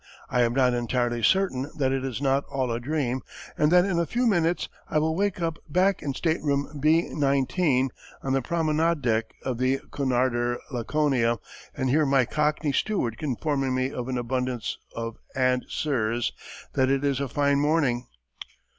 [0.31, 3.21] I am not entirely certain that it is not all a dream
[3.55, 7.09] and that in a few minutes I will wake up back in stateroom B.
[7.09, 7.91] 19
[8.23, 11.37] on the promenade deck of the Cunarder Laconia
[11.75, 16.33] and hear my cockney steward informing me with an abundance of "and sirs"
[16.73, 18.07] that it is a fine morning.